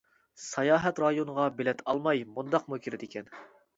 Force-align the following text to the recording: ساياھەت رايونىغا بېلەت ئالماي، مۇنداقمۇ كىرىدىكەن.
ساياھەت 0.43 1.01
رايونىغا 1.03 1.45
بېلەت 1.59 1.85
ئالماي، 1.91 2.25
مۇنداقمۇ 2.39 2.81
كىرىدىكەن. 2.87 3.31